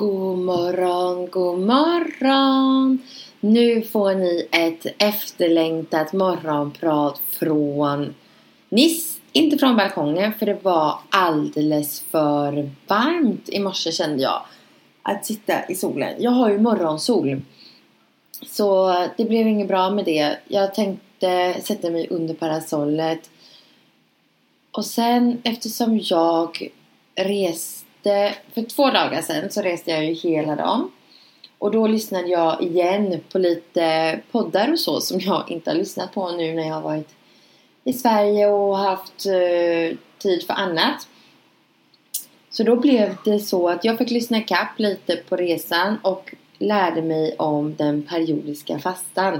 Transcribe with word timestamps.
God 0.00 0.38
morgon, 0.38 1.30
god 1.30 1.58
morgon! 1.58 2.98
Nu 3.40 3.82
får 3.82 4.14
ni 4.14 4.48
ett 4.52 4.86
efterlängtat 4.98 6.12
morgonprat 6.12 7.20
från 7.30 8.14
Niss. 8.68 9.20
Inte 9.32 9.58
från 9.58 9.76
balkongen 9.76 10.32
för 10.32 10.46
det 10.46 10.58
var 10.62 10.98
alldeles 11.10 12.00
för 12.00 12.70
varmt 12.86 13.48
i 13.48 13.58
morse 13.58 13.92
kände 13.92 14.22
jag. 14.22 14.42
Att 15.02 15.26
sitta 15.26 15.68
i 15.68 15.74
solen. 15.74 16.14
Jag 16.18 16.30
har 16.30 16.50
ju 16.50 16.58
morgonsol. 16.58 17.42
Så 18.46 18.94
det 19.16 19.24
blev 19.24 19.48
inget 19.48 19.68
bra 19.68 19.90
med 19.90 20.04
det. 20.04 20.36
Jag 20.48 20.74
tänkte 20.74 21.56
sätta 21.62 21.90
mig 21.90 22.06
under 22.10 22.34
parasollet. 22.34 23.30
Och 24.72 24.84
sen 24.84 25.40
eftersom 25.44 26.00
jag 26.02 26.70
reste 27.14 27.89
Eh, 28.06 28.32
för 28.54 28.62
två 28.62 28.90
dagar 28.90 29.22
sedan 29.22 29.50
så 29.50 29.62
reste 29.62 29.90
jag 29.90 30.04
ju 30.04 30.12
hela 30.12 30.56
dagen. 30.56 30.90
Och 31.58 31.70
då 31.70 31.86
lyssnade 31.86 32.28
jag 32.28 32.62
igen 32.62 33.20
på 33.32 33.38
lite 33.38 34.20
poddar 34.30 34.72
och 34.72 34.78
så 34.78 35.00
som 35.00 35.20
jag 35.20 35.50
inte 35.50 35.70
har 35.70 35.76
lyssnat 35.76 36.14
på 36.14 36.30
nu 36.30 36.54
när 36.54 36.66
jag 36.66 36.74
har 36.74 36.82
varit 36.82 37.14
i 37.84 37.92
Sverige 37.92 38.46
och 38.46 38.78
haft 38.78 39.26
eh, 39.26 39.96
tid 40.18 40.46
för 40.46 40.52
annat. 40.52 41.08
Så 42.50 42.62
då 42.62 42.76
blev 42.76 43.16
det 43.24 43.38
så 43.38 43.68
att 43.68 43.84
jag 43.84 43.98
fick 43.98 44.10
lyssna 44.10 44.38
ikapp 44.38 44.78
lite 44.78 45.16
på 45.16 45.36
resan 45.36 45.98
och 46.02 46.34
lärde 46.58 47.02
mig 47.02 47.34
om 47.38 47.74
den 47.76 48.02
periodiska 48.02 48.78
fastan. 48.78 49.38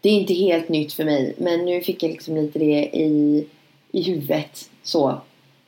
Det 0.00 0.08
är 0.08 0.12
inte 0.12 0.34
helt 0.34 0.68
nytt 0.68 0.92
för 0.92 1.04
mig 1.04 1.34
men 1.38 1.64
nu 1.64 1.80
fick 1.80 2.02
jag 2.02 2.10
liksom 2.10 2.36
lite 2.36 2.58
det 2.58 2.90
i, 2.92 3.46
i 3.92 4.02
huvudet. 4.02 4.70
Så 4.82 5.20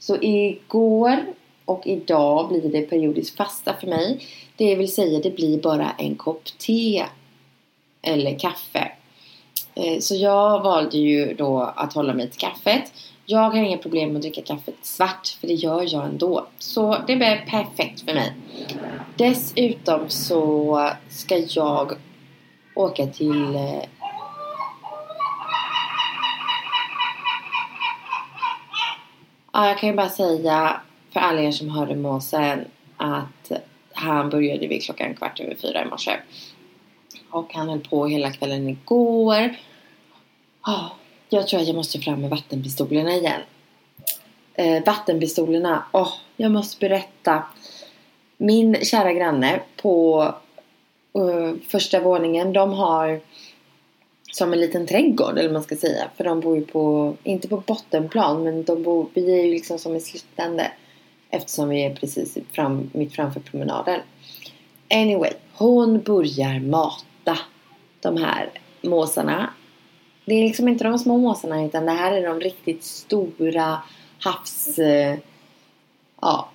så 0.07 0.17
igår 0.23 1.25
och 1.65 1.87
idag 1.87 2.49
blir 2.49 2.73
det 2.73 2.83
periodisk 2.83 3.37
fasta 3.37 3.75
för 3.81 3.87
mig. 3.87 4.27
Det 4.57 4.75
vill 4.75 4.93
säga 4.93 5.21
det 5.21 5.37
blir 5.37 5.63
bara 5.63 5.91
en 5.99 6.17
kopp 6.17 6.45
te 6.59 7.05
eller 8.03 8.39
kaffe. 8.39 8.93
Eh, 9.75 9.99
så 10.01 10.15
jag 10.15 10.63
valde 10.63 10.99
ju 10.99 11.35
då 11.35 11.61
att 11.77 11.93
hålla 11.93 12.15
mig 12.15 12.31
till 12.31 12.41
kaffet. 12.41 12.93
Jag 13.27 13.51
har 13.51 13.57
inga 13.57 13.79
problem 13.79 14.09
med 14.09 14.17
att 14.17 14.23
dricka 14.23 14.43
kaffet 14.43 14.75
svart 14.83 15.37
för 15.41 15.47
det 15.47 15.55
gör 15.55 15.85
jag 15.93 16.05
ändå. 16.05 16.47
Så 16.59 16.97
det 17.07 17.17
blev 17.17 17.37
perfekt 17.47 18.01
för 18.01 18.15
mig. 18.15 18.33
Dessutom 19.17 20.09
så 20.09 20.91
ska 21.09 21.39
jag 21.39 21.93
åka 22.75 23.07
till 23.07 23.55
eh, 23.55 23.83
Ja, 29.57 29.69
jag 29.69 29.79
kan 29.79 29.89
ju 29.89 29.95
bara 29.95 30.09
säga 30.09 30.81
för 31.13 31.21
alla 31.21 31.43
er 31.43 31.51
som 31.51 31.71
hörde 31.71 31.97
måsen 31.97 32.65
att 32.97 33.53
han 33.93 34.31
började 34.31 34.67
vid 34.67 34.83
klockan 34.83 35.15
kvart 35.15 35.41
över 35.41 35.55
fyra 35.55 35.83
i 35.83 35.89
morse. 35.89 36.17
Och 37.31 37.55
han 37.55 37.69
höll 37.69 37.81
på 37.81 38.07
hela 38.07 38.33
kvällen 38.33 38.69
igår. 38.69 39.57
Oh, 40.67 40.87
jag 41.29 41.49
tror 41.49 41.61
att 41.61 41.67
jag 41.67 41.77
måste 41.77 41.99
fram 41.99 42.21
med 42.21 42.31
vattenpistolerna 42.31 43.15
igen. 43.15 43.41
Eh, 44.55 44.85
vattenpistolerna. 44.85 45.85
Oh, 45.93 46.13
jag 46.37 46.51
måste 46.51 46.89
berätta. 46.89 47.43
Min 48.37 48.85
kära 48.85 49.13
granne 49.13 49.61
på 49.83 50.25
uh, 51.19 51.55
första 51.69 52.01
våningen. 52.01 52.53
De 52.53 52.73
har 52.73 53.21
som 54.37 54.53
en 54.53 54.61
liten 54.61 54.87
trädgård 54.87 55.39
eller 55.39 55.53
man 55.53 55.63
ska 55.63 55.77
säga. 55.77 56.11
För 56.17 56.25
de 56.25 56.41
bor 56.41 56.57
ju 56.57 56.67
på, 56.67 57.15
inte 57.23 57.49
på 57.49 57.57
bottenplan 57.57 58.45
men 58.45 58.65
de 58.65 58.83
bor, 58.83 59.07
vi 59.15 59.39
är 59.39 59.45
ju 59.45 59.51
liksom 59.51 59.79
som 59.79 59.97
i 59.97 60.01
sluttande 60.01 60.71
Eftersom 61.31 61.69
vi 61.69 61.85
är 61.85 61.95
precis 61.95 62.39
fram, 62.53 62.91
mitt 62.93 63.15
framför 63.15 63.41
promenaden. 63.41 64.01
Anyway, 64.91 65.33
hon 65.53 66.01
börjar 66.01 66.61
mata 66.61 67.39
de 68.01 68.17
här 68.17 68.51
måsarna. 68.83 69.51
Det 70.25 70.35
är 70.35 70.43
liksom 70.43 70.69
inte 70.69 70.85
de 70.85 70.99
små 70.99 71.19
måsarna 71.19 71.65
utan 71.65 71.87
det 71.87 71.93
här 71.93 72.13
är 72.13 72.29
de 72.29 72.41
riktigt 72.41 72.85
stora 72.85 73.83
havs... 74.19 74.79
Eh, 74.79 75.19
ja. 76.21 76.49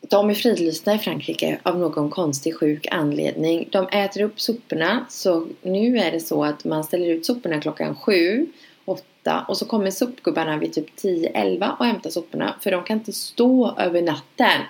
De 0.00 0.30
är 0.30 0.34
fridlysta 0.34 0.94
i 0.94 0.98
Frankrike 0.98 1.58
av 1.62 1.78
någon 1.78 2.10
konstig 2.10 2.56
sjuk 2.56 2.86
anledning. 2.90 3.68
De 3.72 3.88
äter 3.88 4.22
upp 4.22 4.40
soporna 4.40 5.06
så 5.08 5.46
nu 5.62 5.98
är 5.98 6.12
det 6.12 6.20
så 6.20 6.44
att 6.44 6.64
man 6.64 6.84
ställer 6.84 7.08
ut 7.08 7.26
soporna 7.26 7.60
klockan 7.60 7.96
sju, 7.96 8.46
åtta 8.84 9.44
och 9.48 9.56
så 9.56 9.66
kommer 9.66 9.90
sopgubbarna 9.90 10.58
vid 10.58 10.72
typ 10.72 10.96
tio, 10.96 11.28
elva 11.28 11.76
och 11.78 11.86
hämtar 11.86 12.10
soporna 12.10 12.54
för 12.60 12.70
de 12.70 12.84
kan 12.84 12.98
inte 12.98 13.12
stå 13.12 13.74
över 13.78 14.02
natten. 14.02 14.60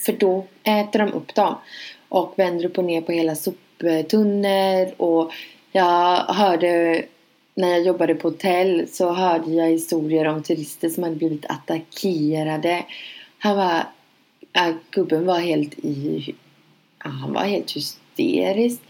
För 0.00 0.12
då 0.12 0.46
äter 0.62 0.98
de 0.98 1.12
upp 1.12 1.34
dem 1.34 1.54
och 2.08 2.34
vänder 2.36 2.64
upp 2.64 2.78
och 2.78 2.84
ner 2.84 3.00
på 3.00 3.12
hela 3.12 3.34
soptunnor 3.34 4.94
och 4.96 5.32
jag 5.72 6.16
hörde 6.16 7.02
när 7.54 7.68
jag 7.68 7.82
jobbade 7.82 8.14
på 8.14 8.28
hotell 8.28 8.86
så 8.92 9.12
hörde 9.12 9.50
jag 9.50 9.70
historier 9.70 10.24
om 10.24 10.42
turister 10.42 10.88
som 10.88 11.02
hade 11.02 11.16
blivit 11.16 11.46
attackerade. 11.46 12.84
Han 13.44 13.56
var, 13.56 13.86
äh, 14.52 14.74
gubben 14.90 15.26
var 15.26 15.38
helt 15.38 15.78
i, 15.78 16.34
han 16.98 17.32
var 17.32 17.42
helt 17.42 17.76
hysterisk. 17.76 18.80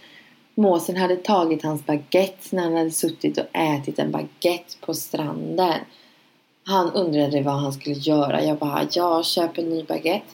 Måsen 0.54 0.96
hade 0.96 1.16
tagit 1.16 1.62
hans 1.62 1.86
baguette 1.86 2.56
när 2.56 2.62
han 2.62 2.76
hade 2.76 2.90
suttit 2.90 3.38
och 3.38 3.44
ätit 3.52 3.98
en 3.98 4.10
baguette 4.10 4.76
på 4.80 4.94
stranden. 4.94 5.80
Han 6.64 6.90
undrade 6.90 7.42
vad 7.42 7.54
han 7.54 7.72
skulle 7.72 7.94
göra. 7.94 8.44
Jag 8.44 8.58
bara, 8.58 8.86
jag 8.92 9.24
köper 9.24 9.62
en 9.62 9.68
ny 9.68 9.84
baguette. 9.84 10.30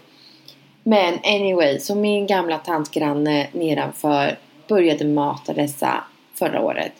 Men 0.82 1.14
anyway, 1.24 1.80
så 1.80 1.94
min 1.94 2.26
gamla 2.26 2.58
tantgranne 2.58 3.48
nedanför 3.52 4.38
började 4.68 5.04
mata 5.04 5.52
dessa 5.52 6.04
förra 6.34 6.62
året. 6.62 6.92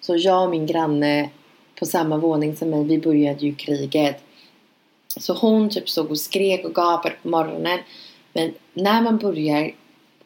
Så 0.00 0.16
jag 0.16 0.42
och 0.42 0.50
min 0.50 0.66
granne 0.66 1.30
på 1.78 1.86
samma 1.86 2.16
våning 2.16 2.56
som 2.56 2.70
mig, 2.70 2.84
vi 2.84 2.98
började 2.98 3.46
ju 3.46 3.54
kriget. 3.54 4.23
Så 5.20 5.32
hon 5.34 5.70
typ 5.70 5.88
stod 5.88 6.10
och 6.10 6.18
skrek 6.18 6.64
och 6.64 6.74
gapade 6.74 7.14
på 7.22 7.28
morgonen. 7.28 7.78
Men 8.32 8.54
när 8.74 9.02
man 9.02 9.18
börjar 9.18 9.74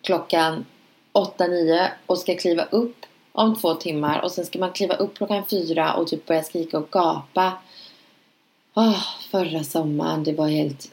klockan 0.03 0.65
8-9 1.13 1.89
och 2.07 2.19
ska 2.19 2.35
kliva 2.35 2.65
upp 2.65 3.07
om 3.33 3.57
två 3.57 3.75
timmar 3.75 4.21
och 4.21 4.33
sen 4.33 4.47
ska 4.47 4.59
man 4.59 4.73
kliva 4.73 4.95
upp 4.95 5.17
klockan 5.17 5.45
fyra 5.51 5.95
och 5.95 6.09
typ 6.09 6.27
börja 6.27 6.43
skrika 6.43 6.79
och 6.79 6.91
gapa. 6.91 7.53
Oh, 8.75 9.03
förra 9.31 9.65
sommaren, 9.65 10.25
det 10.25 10.33
var 10.33 10.49
helt 10.49 10.91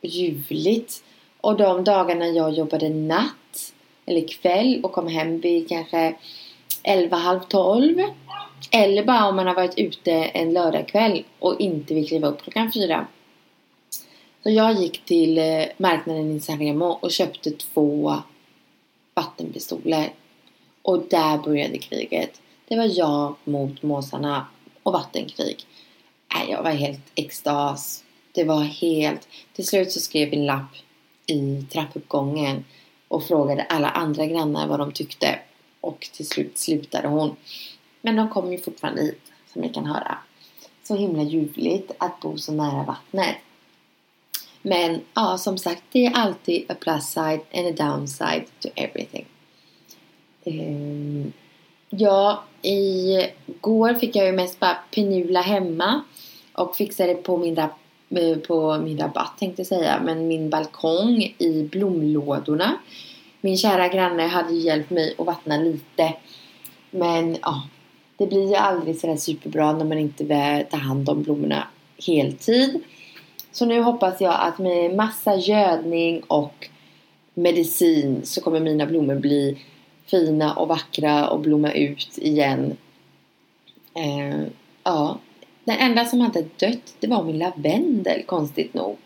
ljuvligt. 0.00 1.04
Och 1.40 1.56
de 1.56 1.84
dagarna 1.84 2.26
jag 2.26 2.52
jobbade 2.52 2.88
natt 2.88 3.72
eller 4.06 4.28
kväll 4.28 4.80
och 4.82 4.92
kom 4.92 5.06
hem 5.06 5.40
vid 5.40 5.68
kanske 5.68 6.16
11, 6.82 7.16
halv 7.16 7.40
12. 7.40 7.98
Eller 8.70 9.04
bara 9.04 9.28
om 9.28 9.36
man 9.36 9.46
har 9.46 9.54
varit 9.54 9.78
ute 9.78 10.12
en 10.12 10.52
lördagkväll 10.52 11.24
och 11.38 11.60
inte 11.60 11.94
vill 11.94 12.08
kliva 12.08 12.28
upp 12.28 12.42
klockan 12.42 12.72
4. 12.72 13.06
Så 14.48 14.52
jag 14.52 14.74
gick 14.74 15.04
till 15.04 15.38
eh, 15.38 15.64
marknaden 15.76 16.36
i 16.36 16.40
San 16.40 16.58
Remo 16.58 16.84
och 16.84 17.10
köpte 17.10 17.50
två 17.50 18.14
vattenpistoler. 19.14 20.12
Och 20.82 21.02
där 21.10 21.38
började 21.38 21.78
kriget. 21.78 22.40
Det 22.68 22.76
var 22.76 22.98
jag 22.98 23.34
mot 23.44 23.82
måsarna 23.82 24.46
och 24.82 24.92
vattenkrig. 24.92 25.56
Jag 26.48 26.62
var 26.62 26.70
helt 26.70 27.00
extas. 27.14 28.04
det 28.32 28.44
var 28.44 28.62
helt... 28.62 29.28
Till 29.52 29.66
slut 29.66 29.92
så 29.92 30.00
skrev 30.00 30.30
vi 30.30 30.36
en 30.36 30.46
lapp 30.46 30.76
i 31.26 31.66
trappuppgången 31.72 32.64
och 33.08 33.24
frågade 33.24 33.62
alla 33.62 33.88
andra 33.88 34.26
grannar 34.26 34.66
vad 34.66 34.78
de 34.78 34.92
tyckte. 34.92 35.38
Och 35.80 36.08
till 36.12 36.28
slut 36.28 36.58
slutade 36.58 37.08
hon. 37.08 37.36
Men 38.02 38.16
de 38.16 38.28
kom 38.28 38.52
ju 38.52 38.58
fortfarande 38.58 39.02
hit, 39.02 39.22
som 39.52 39.62
ni 39.62 39.68
kan 39.68 39.86
höra. 39.86 40.18
Så 40.82 40.96
himla 40.96 41.22
ljuvligt 41.22 41.92
att 41.98 42.20
bo 42.20 42.38
så 42.38 42.52
nära 42.52 42.84
vattnet. 42.84 43.36
Men 44.62 45.00
ja, 45.14 45.38
som 45.38 45.58
sagt, 45.58 45.82
det 45.92 46.06
är 46.06 46.12
alltid 46.14 46.70
a 46.70 46.74
plus 46.80 47.04
side 47.04 47.40
and 47.54 47.66
a 47.66 47.72
downside 47.76 48.44
to 48.60 48.68
everything. 48.74 49.26
Um, 50.44 51.32
ja, 51.90 52.44
igår 52.62 53.94
fick 53.94 54.16
jag 54.16 54.26
ju 54.26 54.32
mest 54.32 54.60
bara 54.60 54.76
penula 54.94 55.40
hemma 55.40 56.02
och 56.52 56.76
fixade 56.76 57.14
på 57.14 57.36
min, 57.36 57.58
eh, 57.58 58.38
på 58.46 58.78
min 58.78 58.98
rabatt 58.98 59.38
tänkte 59.38 59.60
jag 59.60 59.66
säga, 59.66 60.00
men 60.04 60.28
min 60.28 60.50
balkong 60.50 61.34
i 61.38 61.68
blomlådorna. 61.72 62.78
Min 63.40 63.56
kära 63.56 63.88
granne 63.88 64.22
hade 64.22 64.52
ju 64.52 64.60
hjälpt 64.60 64.90
mig 64.90 65.14
att 65.18 65.26
vattna 65.26 65.56
lite. 65.56 66.14
Men 66.90 67.36
ja, 67.42 67.62
det 68.16 68.26
blir 68.26 68.48
ju 68.48 68.54
aldrig 68.54 69.00
sådär 69.00 69.16
superbra 69.16 69.72
när 69.72 69.84
man 69.84 69.98
inte 69.98 70.24
tar 70.70 70.78
hand 70.78 71.08
om 71.08 71.22
blommorna 71.22 71.68
heltid. 72.06 72.80
Så 73.58 73.66
nu 73.66 73.82
hoppas 73.82 74.20
jag 74.20 74.36
att 74.40 74.58
med 74.58 74.96
massa 74.96 75.36
gödning 75.36 76.22
och 76.26 76.68
medicin 77.34 78.20
så 78.24 78.40
kommer 78.40 78.60
mina 78.60 78.86
blommor 78.86 79.14
bli 79.14 79.58
fina 80.06 80.54
och 80.54 80.68
vackra 80.68 81.28
och 81.28 81.40
blomma 81.40 81.72
ut 81.72 82.18
igen. 82.18 82.76
Eh, 83.94 84.46
ja, 84.84 85.18
den 85.64 85.78
enda 85.78 86.04
som 86.04 86.20
hade 86.20 86.42
dött 86.42 86.94
det 87.00 87.06
var 87.06 87.24
min 87.24 87.38
lavendel 87.38 88.22
konstigt 88.22 88.74
nog. 88.74 88.96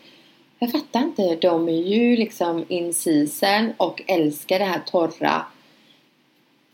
Jag 0.59 0.71
fattar 0.71 0.99
inte, 0.99 1.35
de 1.35 1.69
är 1.69 1.87
ju 1.87 2.17
liksom 2.17 2.65
in 2.67 2.93
season 2.93 3.73
och 3.77 4.01
älskar 4.07 4.59
det 4.59 4.65
här 4.65 4.81
torra 4.85 5.45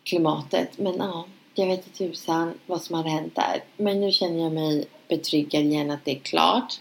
klimatet. 0.04 0.78
Men 0.78 0.96
ja, 0.98 1.26
jag 1.54 1.68
vet 1.68 1.88
inte 1.88 1.98
tusan 1.98 2.54
vad 2.66 2.82
som 2.82 2.96
hade 2.96 3.10
hänt 3.10 3.36
där. 3.36 3.64
Men 3.78 4.02
nu 4.02 4.12
känner 4.12 4.44
jag 4.44 4.54
mig 4.54 4.86
betryggad 5.08 5.64
igen 5.64 5.92
att 5.92 6.06
det 6.06 6.12
är 6.12 6.20
klart. 6.20 6.80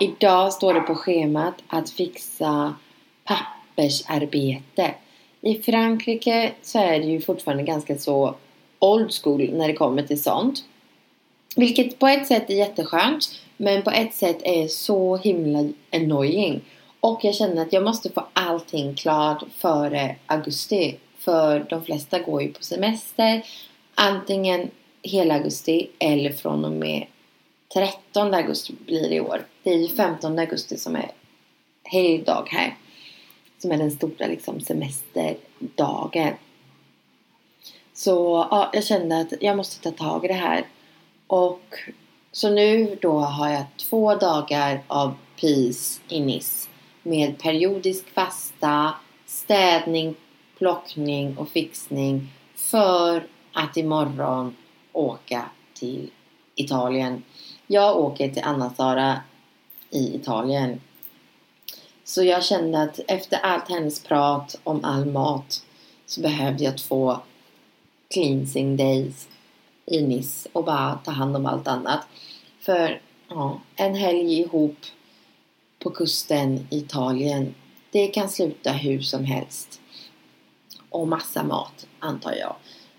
Idag 0.00 0.52
står 0.52 0.74
det 0.74 0.80
på 0.80 0.94
schemat 0.94 1.54
att 1.66 1.90
fixa 1.90 2.74
pappersarbete. 3.24 4.94
I 5.40 5.62
Frankrike 5.62 6.52
så 6.62 6.78
är 6.78 6.98
det 6.98 7.06
ju 7.06 7.20
fortfarande 7.20 7.62
ganska 7.62 7.98
så 7.98 8.34
old 8.78 9.12
school 9.22 9.50
när 9.52 9.68
det 9.68 9.74
kommer 9.74 10.02
till 10.02 10.22
sånt. 10.22 10.64
Vilket 11.56 11.98
på 11.98 12.06
ett 12.06 12.26
sätt 12.26 12.50
är 12.50 12.54
jätteskönt 12.54 13.24
men 13.56 13.82
på 13.82 13.90
ett 13.90 14.14
sätt 14.14 14.38
är 14.42 14.68
så 14.68 15.16
himla 15.16 15.68
annoying. 15.92 16.60
Och 17.00 17.20
jag 17.22 17.34
känner 17.34 17.62
att 17.62 17.72
jag 17.72 17.84
måste 17.84 18.10
få 18.10 18.26
allting 18.32 18.94
klart 18.94 19.42
före 19.56 20.16
augusti. 20.26 20.96
För 21.18 21.66
de 21.70 21.84
flesta 21.84 22.18
går 22.18 22.42
ju 22.42 22.52
på 22.52 22.62
semester. 22.62 23.42
Antingen 23.94 24.70
hela 25.02 25.34
augusti 25.34 25.90
eller 25.98 26.32
från 26.32 26.64
och 26.64 26.72
med 26.72 27.06
13 27.74 28.34
augusti 28.34 28.74
blir 28.86 29.08
det 29.08 29.14
i 29.14 29.20
år. 29.20 29.46
Det 29.62 29.70
är 29.70 29.78
ju 29.78 29.88
15 29.88 30.38
augusti 30.38 30.76
som 30.76 30.96
är 30.96 31.10
helgdag 31.84 32.48
här. 32.50 32.76
Som 33.58 33.72
är 33.72 33.76
den 33.76 33.90
stora 33.90 34.26
liksom 34.26 34.60
semesterdagen. 34.60 36.34
Så 37.94 38.46
ja, 38.50 38.70
jag 38.72 38.84
kände 38.84 39.20
att 39.20 39.32
jag 39.40 39.56
måste 39.56 39.90
ta 39.90 39.90
tag 39.90 40.24
i 40.24 40.28
det 40.28 40.34
här. 40.34 40.66
Och 41.26 41.74
så 42.32 42.50
nu 42.50 42.98
då 43.00 43.18
har 43.18 43.48
jag 43.48 43.64
två 43.76 44.14
dagar 44.14 44.82
av 44.86 45.14
peace 45.40 46.00
i 46.08 46.20
Nice. 46.20 46.68
Med 47.02 47.38
periodisk 47.38 48.08
fasta, 48.14 48.94
städning, 49.26 50.14
plockning 50.58 51.38
och 51.38 51.48
fixning. 51.48 52.28
För 52.54 53.26
att 53.52 53.76
imorgon 53.76 54.56
åka 54.92 55.44
till 55.74 56.10
Italien. 56.54 57.22
Jag 57.66 57.96
åker 57.96 58.28
till 58.28 58.42
Anna-Sara 58.44 59.20
i 59.90 60.14
Italien. 60.16 60.80
Så 62.04 62.22
jag 62.22 62.44
kände 62.44 62.82
att 62.82 63.00
efter 63.08 63.38
allt 63.38 63.68
hennes 63.68 64.02
prat 64.02 64.60
om 64.64 64.84
all 64.84 65.06
mat 65.06 65.64
så 66.06 66.20
behövde 66.20 66.64
jag 66.64 66.78
två 66.78 67.16
cleansing 68.10 68.76
days 68.76 69.28
i 69.86 70.02
Nice 70.02 70.48
och 70.52 70.64
bara 70.64 70.94
ta 71.04 71.10
hand 71.10 71.36
om 71.36 71.46
allt 71.46 71.68
annat. 71.68 72.06
För 72.60 73.00
ja, 73.28 73.60
en 73.76 73.94
helg 73.94 74.40
ihop 74.40 74.76
på 75.78 75.90
kusten 75.90 76.66
i 76.70 76.76
Italien, 76.76 77.54
det 77.90 78.06
kan 78.06 78.28
sluta 78.28 78.72
hur 78.72 79.00
som 79.00 79.24
helst. 79.24 79.80
Och 80.90 81.08
massa 81.08 81.42
mat, 81.42 81.86
antar 81.98 82.32
jag. 82.32 82.56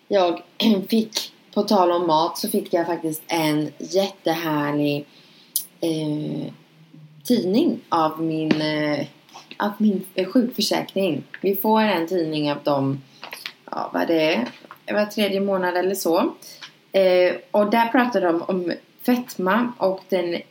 Jag 0.07 0.44
fick, 0.89 1.32
på 1.54 1.64
tal 1.64 1.92
om 1.92 2.08
mat, 2.08 2.38
så 2.38 2.50
fick 2.50 2.74
jag 2.74 2.86
faktiskt 2.86 3.24
en 3.28 3.72
jättehärlig 3.78 5.06
eh, 5.82 6.54
tidning 7.24 7.80
av 7.90 8.22
min, 8.22 8.62
eh, 8.62 9.08
av 9.58 9.72
min 9.78 10.06
eh, 10.16 10.32
sjukförsäkring. 10.32 11.24
Vi 11.42 11.56
får 11.56 11.82
en 11.82 12.08
tidning 12.08 12.52
av 12.52 12.64
dem, 12.64 13.02
ja 13.72 13.90
vad 13.94 14.08
det 14.08 14.34
är, 14.34 14.48
var 14.94 15.06
tredje 15.06 15.42
månad 15.42 15.78
eller 15.78 15.96
så. 15.96 16.34
Eh, 16.92 17.36
och 17.52 17.72
där 17.72 17.88
pratar 17.88 18.22
de 18.22 18.42
om 18.42 18.74
fetma 19.06 19.74
och 19.78 20.04
den 20.10 20.42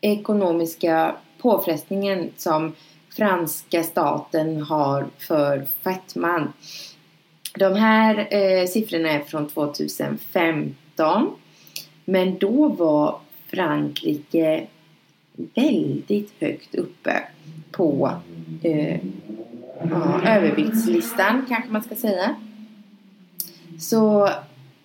ekonomiska 0.00 1.16
påfrestningen 1.38 2.30
som 2.36 2.74
franska 3.16 3.82
staten 3.82 4.62
har 4.62 5.06
för 5.18 5.66
fetman. 5.84 6.52
De 7.58 7.74
här 7.74 8.28
eh, 8.30 8.66
siffrorna 8.66 9.10
är 9.10 9.20
från 9.20 9.48
2015. 9.48 11.30
Men 12.04 12.38
då 12.38 12.68
var 12.68 13.20
Frankrike 13.46 14.66
väldigt 15.54 16.32
högt 16.40 16.74
uppe 16.74 17.22
på 17.70 18.12
eh, 18.62 19.00
ja, 19.90 20.20
överviktslistan 20.26 21.46
kanske 21.48 21.70
man 21.70 21.82
ska 21.82 21.94
säga. 21.94 22.36
Så 23.80 24.28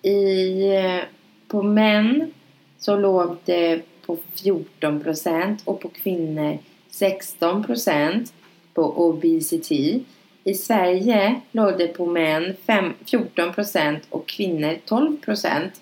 i, 0.02 0.64
eh, 0.76 1.00
på 1.48 1.62
män 1.62 2.32
så 2.78 2.96
låg 2.96 3.36
det 3.44 3.82
på 4.06 4.18
14 4.42 5.00
procent 5.00 5.62
och 5.64 5.80
på 5.80 5.88
kvinnor 5.88 6.58
16 6.90 7.64
procent 7.64 8.32
på 8.74 9.08
obesity. 9.08 10.04
I 10.44 10.54
Sverige 10.54 11.40
låg 11.52 11.78
det 11.78 11.88
på 11.88 12.06
män 12.06 12.56
5, 12.66 12.92
14 13.06 13.52
procent 13.52 14.02
och 14.10 14.28
kvinnor 14.28 14.78
12 14.84 15.16
procent. 15.20 15.80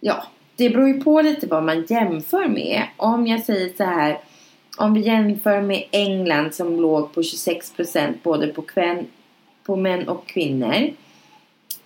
Ja, 0.00 0.26
det 0.56 0.70
beror 0.70 0.88
ju 0.88 1.00
på 1.00 1.22
lite 1.22 1.46
vad 1.46 1.62
man 1.62 1.86
jämför 1.88 2.48
med. 2.48 2.82
Om 2.96 3.26
jag 3.26 3.44
säger 3.44 3.72
så 3.76 3.84
här. 3.84 4.18
Om 4.78 4.94
vi 4.94 5.00
jämför 5.00 5.60
med 5.60 5.84
England 5.90 6.54
som 6.54 6.80
låg 6.80 7.12
på 7.12 7.22
26 7.22 7.72
procent 7.72 8.22
både 8.22 8.46
på, 8.46 8.62
kvän, 8.62 9.06
på 9.62 9.76
män 9.76 10.08
och 10.08 10.26
kvinnor. 10.26 10.90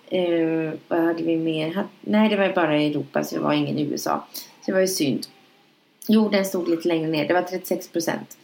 Eh, 0.07 0.73
vad 0.87 0.99
hade 0.99 1.23
vi 1.23 1.37
mer? 1.37 1.87
Nej, 2.01 2.29
det 2.29 2.35
var 2.35 2.53
bara 2.53 2.81
i 2.81 2.87
Europa 2.87 3.23
så 3.23 3.35
det 3.35 3.41
var 3.41 3.53
ingen 3.53 3.77
i 3.77 3.83
USA. 3.83 4.27
Så 4.31 4.65
det 4.65 4.71
var 4.71 4.79
ju 4.79 4.87
synd. 4.87 5.27
Jo, 6.07 6.29
den 6.29 6.45
stod 6.45 6.69
lite 6.69 6.87
längre 6.87 7.07
ner. 7.07 7.27
Det 7.27 7.33
var 7.33 7.41
36 7.41 7.87
procent. 7.87 8.37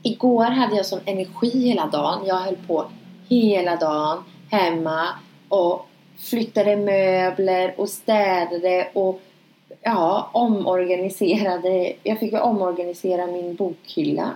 Igår 0.08 0.44
hade 0.44 0.76
jag 0.76 0.86
sån 0.86 1.00
energi 1.06 1.68
hela 1.68 1.88
dagen. 1.88 2.26
Jag 2.26 2.36
höll 2.36 2.58
på 2.68 2.86
hela 3.30 3.76
dagen 3.76 4.24
hemma 4.52 5.08
och 5.50 5.88
flyttade 6.18 6.76
möbler 6.76 7.76
och 7.78 7.90
städade 7.90 8.90
och 8.94 9.22
ja, 9.82 10.30
omorganiserade. 10.34 11.94
Jag 12.04 12.20
fick 12.20 12.34
omorganisera 12.34 13.28
min 13.28 13.56
bokhylla 13.56 14.32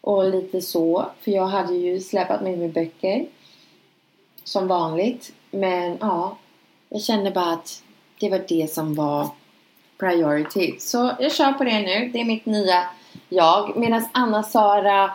och 0.00 0.30
lite 0.30 0.60
så. 0.60 1.06
För 1.20 1.30
jag 1.30 1.46
hade 1.46 1.74
ju 1.74 2.00
släpat 2.00 2.42
med 2.42 2.58
mig 2.58 2.68
böcker 2.68 3.26
som 4.44 4.68
vanligt. 4.68 5.32
Men 5.50 5.98
ja, 6.00 6.36
jag 6.88 7.02
kände 7.02 7.30
bara 7.30 7.52
att 7.52 7.82
det 8.20 8.30
var 8.30 8.44
det 8.48 8.72
som 8.72 8.94
var 8.94 9.28
priority. 9.98 10.74
Så 10.78 11.10
jag 11.20 11.32
kör 11.32 11.52
på 11.52 11.64
det 11.64 11.80
nu. 11.80 12.10
Det 12.12 12.20
är 12.20 12.24
mitt 12.24 12.46
nya 12.46 12.88
jag. 13.28 13.76
Medan 13.76 14.08
Anna-Sara 14.12 15.10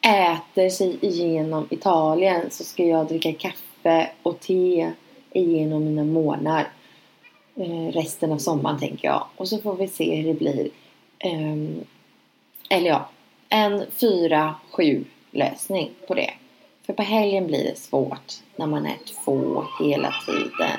äter 0.00 0.68
sig 0.70 0.98
igenom 1.00 1.66
Italien 1.70 2.50
så 2.50 2.64
ska 2.64 2.84
jag 2.84 3.06
dricka 3.08 3.32
kaffe 3.32 4.10
och 4.22 4.40
te 4.40 4.92
igenom 5.32 5.84
mina 5.84 6.04
månader. 6.04 6.68
Eh, 7.56 7.92
resten 7.92 8.32
av 8.32 8.38
sommaren 8.38 8.78
tänker 8.78 9.08
jag. 9.08 9.26
Och 9.36 9.48
så 9.48 9.58
får 9.58 9.76
vi 9.76 9.88
se 9.88 10.14
hur 10.14 10.28
det 10.28 10.38
blir. 10.38 10.70
Eh, 11.18 11.56
eller 12.70 12.90
ja, 12.90 13.08
en 13.48 13.84
4-7 14.00 15.04
lösning 15.30 15.90
på 16.08 16.14
det. 16.14 16.30
För 16.86 16.92
på 16.92 17.02
helgen 17.02 17.46
blir 17.46 17.64
det 17.64 17.78
svårt 17.78 18.32
när 18.56 18.66
man 18.66 18.86
är 18.86 18.96
två 19.24 19.64
hela 19.80 20.14
tiden. 20.26 20.78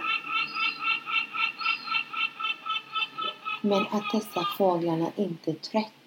Men 3.61 3.81
att 3.91 4.11
dessa 4.13 4.47
fåglarna 4.57 5.07
inte 5.15 5.53
tröttnar. 5.53 6.06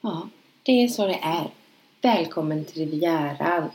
Ja, 0.00 0.28
det 0.62 0.72
är 0.72 0.88
så 0.88 1.06
det 1.06 1.18
är. 1.22 1.50
Välkommen 2.02 2.64
till 2.64 2.90
Rivieran. 2.90 3.70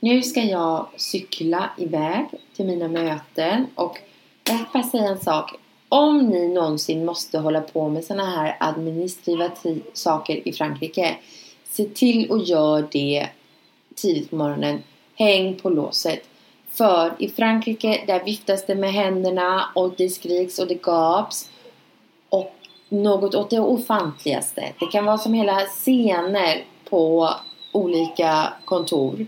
Nu 0.00 0.22
ska 0.22 0.40
jag 0.40 0.86
cykla 0.96 1.70
iväg 1.78 2.26
till 2.56 2.66
mina 2.66 2.88
möten 2.88 3.66
och 3.74 3.98
jag 4.44 4.54
vill 4.54 4.66
bara 4.72 4.82
säga 4.82 5.08
en 5.08 5.20
sak. 5.20 5.54
Om 5.88 6.18
ni 6.18 6.48
någonsin 6.48 7.04
måste 7.04 7.38
hålla 7.38 7.60
på 7.60 7.88
med 7.88 8.04
sådana 8.04 8.30
här 8.30 8.56
administrativa 8.60 9.50
saker 9.92 10.48
i 10.48 10.52
Frankrike 10.52 11.16
Se 11.64 11.84
till 11.84 12.32
att 12.32 12.48
göra 12.48 12.88
det 12.92 13.28
tidigt 13.94 14.30
på 14.30 14.36
morgonen. 14.36 14.82
Häng 15.14 15.54
på 15.54 15.70
låset. 15.70 16.28
För 16.68 17.14
i 17.18 17.28
Frankrike 17.28 18.04
där 18.06 18.24
viftas 18.24 18.66
det 18.66 18.74
med 18.74 18.92
händerna 18.92 19.64
och 19.74 19.94
det 19.96 20.08
skriks 20.08 20.58
och 20.58 20.66
det 20.66 20.82
gaps. 20.82 21.50
Och 22.28 22.54
något 23.02 23.34
åt 23.34 23.50
det 23.50 23.60
ofantligaste. 23.60 24.72
Det 24.80 24.86
kan 24.86 25.04
vara 25.04 25.18
som 25.18 25.34
hela 25.34 25.60
scener 25.60 26.64
på 26.90 27.30
olika 27.72 28.52
kontor. 28.64 29.26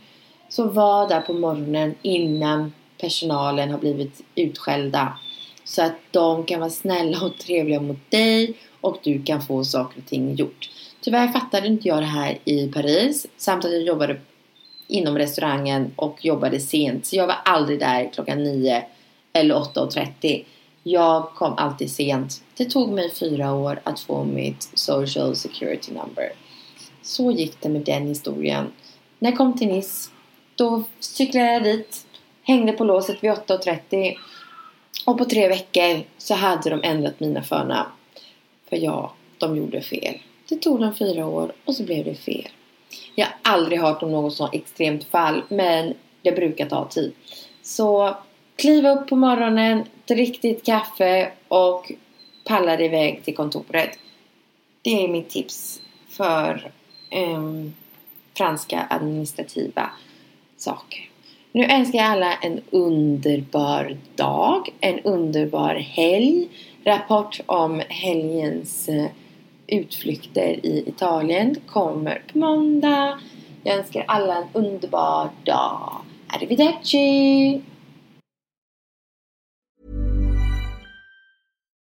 Så 0.49 0.69
var 0.69 1.09
där 1.09 1.21
på 1.21 1.33
morgonen 1.33 1.95
innan 2.03 2.73
personalen 3.01 3.71
har 3.71 3.79
blivit 3.79 4.23
utskällda. 4.35 5.19
Så 5.65 5.83
att 5.83 5.97
de 6.11 6.45
kan 6.45 6.61
vara 6.61 6.71
snälla 6.71 7.27
och 7.27 7.39
trevliga 7.39 7.81
mot 7.81 8.11
dig 8.11 8.55
och 8.81 8.99
du 9.03 9.23
kan 9.23 9.43
få 9.43 9.65
saker 9.65 9.99
och 9.99 10.07
ting 10.07 10.35
gjort. 10.35 10.71
Tyvärr 11.01 11.29
fattade 11.29 11.67
inte 11.67 11.89
jag 11.89 12.03
det 12.03 12.07
här 12.07 12.39
i 12.45 12.69
Paris 12.69 13.27
samt 13.37 13.65
att 13.65 13.73
jag 13.73 13.83
jobbade 13.83 14.21
inom 14.89 15.19
restaurangen 15.19 15.93
och 15.97 16.25
jobbade 16.25 16.61
sent. 16.61 17.07
Så 17.07 17.17
jag 17.17 17.27
var 17.27 17.37
aldrig 17.45 17.79
där 17.81 18.11
klockan 18.15 18.45
9 18.45 18.83
eller 19.33 19.55
8.30. 19.55 20.45
Jag 20.89 21.31
kom 21.35 21.55
alltid 21.57 21.91
sent. 21.91 22.43
Det 22.57 22.65
tog 22.65 22.93
mig 22.93 23.15
fyra 23.15 23.53
år 23.55 23.81
att 23.85 24.01
få 24.01 24.25
mitt 24.25 24.71
social 24.75 25.37
security 25.37 25.93
number. 25.93 26.33
Så 27.03 27.31
gick 27.31 27.61
det 27.61 27.69
med 27.69 27.83
den 27.83 28.07
historien. 28.07 28.73
När 29.19 29.31
jag 29.31 29.39
kom 29.39 29.59
till 29.59 29.69
Nice, 29.69 30.11
då 30.55 30.83
cyklade 31.01 31.53
jag 31.53 31.63
dit, 31.63 32.07
hängde 32.43 32.73
på 32.73 32.85
låset 32.85 33.25
vid 33.25 33.31
8.30 33.31 34.15
och 35.07 35.19
på 35.19 35.25
tre 35.25 35.49
veckor 35.49 36.03
så 36.19 36.35
hade 36.35 36.71
de 36.71 36.81
ändrat 36.83 37.21
mina 37.21 37.43
förnamn. 37.43 37.91
För 38.69 38.77
ja, 38.77 39.13
de 39.39 39.57
gjorde 39.57 39.81
fel. 39.81 40.19
Det 40.49 40.57
tog 40.57 40.81
dem 40.81 40.95
fyra 40.95 41.27
år 41.27 41.53
och 41.65 41.75
så 41.75 41.83
blev 41.83 42.05
det 42.05 42.15
fel. 42.15 42.49
Jag 43.15 43.27
har 43.27 43.55
aldrig 43.55 43.81
hört 43.81 44.03
om 44.03 44.11
något 44.11 44.35
sådant 44.35 44.55
extremt 44.55 45.05
fall 45.05 45.43
men 45.49 45.95
det 46.23 46.33
brukar 46.33 46.67
ta 46.67 46.89
tid. 46.89 47.13
Så 47.63 48.17
Kliva 48.57 48.91
upp 48.91 49.09
på 49.09 49.17
morgonen, 49.17 49.85
drick 50.05 50.43
ditt 50.43 50.65
kaffe 50.65 51.33
och 51.49 51.93
palla 52.45 52.81
iväg 52.81 53.25
till 53.25 53.37
kontoret. 53.37 53.99
Det 54.83 55.05
är 55.05 55.09
mitt 55.09 55.31
tips 55.31 55.81
för 56.09 56.71
um, 57.37 57.75
franska 58.37 58.87
administrativa 58.91 59.91
saker. 60.57 61.11
Nu 61.53 61.65
önskar 61.65 61.99
jag 61.99 62.07
alla 62.07 62.35
en 62.35 62.61
underbar 62.71 63.97
dag, 64.15 64.69
en 64.81 65.01
underbar 65.01 65.75
helg. 65.75 66.49
Rapport 66.85 67.41
om 67.47 67.83
helgens 67.89 68.89
eh, 68.89 69.07
utflykter 69.67 70.67
i 70.67 70.85
Italien 70.87 71.57
kommer 71.67 72.23
på 72.33 72.39
måndag. 72.39 73.21
Jag 73.65 73.79
önskar 73.79 74.05
alla 74.09 74.37
en 74.37 74.49
underbar 74.53 75.31
dag. 75.45 75.93
Arrivederci! 76.29 77.63